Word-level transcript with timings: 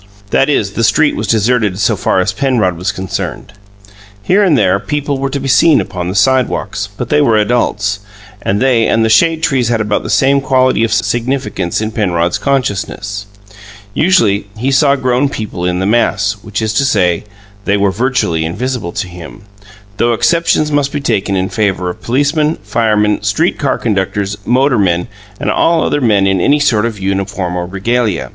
That 0.31 0.49
is, 0.49 0.71
the 0.73 0.83
street 0.83 1.15
was 1.15 1.27
deserted 1.27 1.77
so 1.77 1.95
far 1.95 2.19
as 2.19 2.33
Penrod 2.33 2.75
was 2.75 2.91
concerned. 2.91 3.53
Here 4.23 4.43
and 4.43 4.57
there 4.57 4.79
people 4.79 5.19
were 5.19 5.29
to 5.29 5.39
be 5.39 5.47
seen 5.47 5.79
upon 5.79 6.09
the 6.09 6.15
sidewalks, 6.15 6.87
but 6.97 7.09
they 7.09 7.21
were 7.21 7.37
adults, 7.37 7.99
and 8.41 8.59
they 8.59 8.87
and 8.87 9.05
the 9.05 9.09
shade 9.11 9.43
trees 9.43 9.69
had 9.69 9.79
about 9.79 10.01
the 10.01 10.09
same 10.09 10.41
quality 10.41 10.83
of 10.83 10.91
significance 10.91 11.81
in 11.81 11.91
Penrod's 11.91 12.39
consciousness. 12.39 13.27
Usually 13.93 14.47
he 14.57 14.71
saw 14.71 14.95
grown 14.95 15.29
people 15.29 15.65
in 15.65 15.77
the 15.77 15.85
mass, 15.85 16.33
which 16.43 16.63
is 16.63 16.73
to 16.79 16.83
say, 16.83 17.23
they 17.65 17.77
were 17.77 17.91
virtually 17.91 18.43
invisible 18.43 18.93
to 18.93 19.07
him, 19.07 19.43
though 19.97 20.13
exceptions 20.13 20.71
must 20.71 20.91
be 20.91 20.99
taken 20.99 21.35
in 21.35 21.49
favour 21.49 21.91
of 21.91 22.01
policemen, 22.01 22.55
firemen, 22.63 23.21
street 23.21 23.59
car 23.59 23.77
conductors, 23.77 24.35
motormen, 24.47 25.05
and 25.39 25.51
all 25.51 25.83
other 25.83 26.01
men 26.01 26.25
in 26.25 26.41
any 26.41 26.59
sort 26.59 26.87
of 26.87 26.99
uniform 26.99 27.55
or 27.55 27.67
regalia. 27.67 28.29